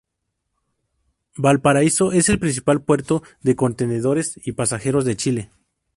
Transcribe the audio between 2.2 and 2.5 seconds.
el